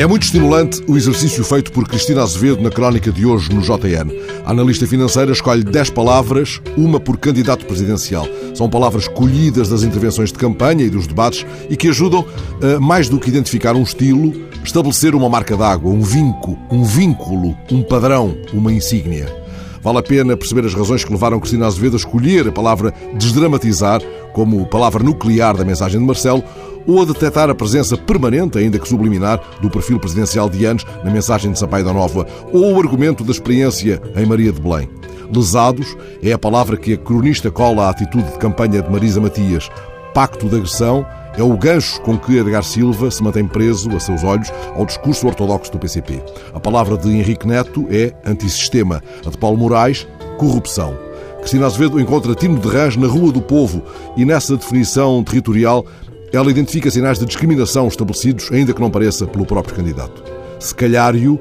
[0.00, 4.10] É muito estimulante o exercício feito por Cristina Azevedo na crónica de hoje no JN.
[4.46, 8.26] A analista financeira escolhe 10 palavras, uma por candidato presidencial.
[8.54, 12.24] São palavras colhidas das intervenções de campanha e dos debates e que ajudam,
[12.62, 14.32] a, mais do que identificar um estilo,
[14.64, 19.39] estabelecer uma marca d'água, um vinco, um vínculo, um padrão, uma insígnia.
[19.82, 24.00] Vale a pena perceber as razões que levaram Cristina Azevedo a escolher a palavra desdramatizar
[24.32, 26.44] como palavra nuclear da mensagem de Marcelo
[26.86, 31.10] ou a detectar a presença permanente, ainda que subliminar, do perfil presidencial de anos na
[31.10, 34.88] mensagem de Sampaio da Nova ou o argumento da experiência em Maria de Belém.
[35.34, 39.70] Lesados é a palavra que a cronista cola à atitude de campanha de Marisa Matias.
[40.12, 44.24] Pacto de agressão é o gancho com que Edgar Silva se mantém preso, a seus
[44.24, 46.22] olhos, ao discurso ortodoxo do PCP.
[46.52, 50.06] A palavra de Henrique Neto é antissistema, a de Paulo Moraes,
[50.38, 50.96] corrupção.
[51.38, 53.82] Cristina Azevedo encontra Tino de Rãs na Rua do Povo
[54.16, 55.86] e nessa definição territorial
[56.32, 60.22] ela identifica sinais de discriminação estabelecidos, ainda que não pareça, pelo próprio candidato.
[60.60, 61.40] Secalhário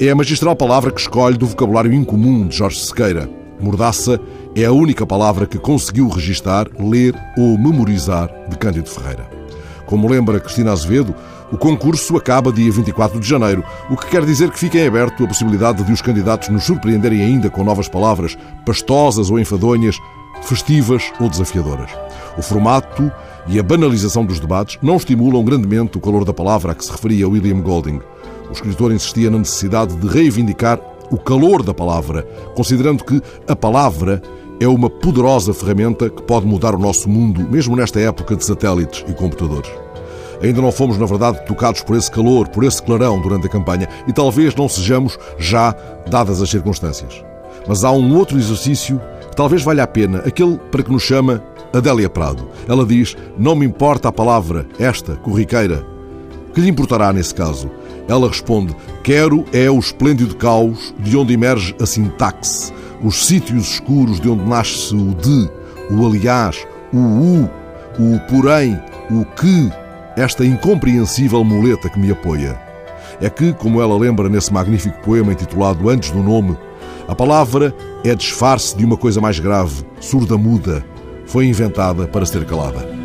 [0.00, 3.41] é a magistral palavra que escolhe do vocabulário incomum de Jorge Sequeira.
[3.62, 4.20] Mordaça
[4.56, 9.30] é a única palavra que conseguiu registar, ler ou memorizar de Cândido Ferreira.
[9.86, 11.14] Como lembra Cristina Azevedo,
[11.52, 15.22] o concurso acaba dia 24 de janeiro, o que quer dizer que fica em aberto
[15.22, 19.96] a possibilidade de os candidatos nos surpreenderem ainda com novas palavras, pastosas ou enfadonhas,
[20.42, 21.90] festivas ou desafiadoras.
[22.36, 23.12] O formato
[23.46, 26.90] e a banalização dos debates não estimulam grandemente o calor da palavra a que se
[26.90, 28.00] referia William Golding.
[28.48, 30.80] O escritor insistia na necessidade de reivindicar
[31.12, 34.20] o calor da palavra, considerando que a palavra
[34.58, 39.04] é uma poderosa ferramenta que pode mudar o nosso mundo, mesmo nesta época de satélites
[39.08, 39.70] e computadores.
[40.42, 43.88] Ainda não fomos, na verdade, tocados por esse calor, por esse clarão durante a campanha
[44.08, 45.74] e talvez não sejamos já,
[46.08, 47.24] dadas as circunstâncias.
[47.66, 51.42] Mas há um outro exercício que talvez valha a pena, aquele para que nos chama
[51.72, 52.48] Adélia Prado.
[52.68, 55.86] Ela diz: Não me importa a palavra, esta, corriqueira.
[56.52, 57.70] Que lhe importará nesse caso?
[58.12, 62.70] Ela responde: Quero é o esplêndido caos de onde emerge a sintaxe,
[63.02, 65.50] os sítios escuros de onde nasce o de,
[65.90, 66.58] o aliás,
[66.92, 67.50] o u,
[67.98, 68.78] o porém,
[69.10, 69.72] o que,
[70.14, 72.60] esta incompreensível muleta que me apoia.
[73.18, 76.54] É que, como ela lembra nesse magnífico poema intitulado Antes do Nome,
[77.08, 80.84] a palavra é disfarce de uma coisa mais grave, surda-muda,
[81.24, 83.01] foi inventada para ser calada.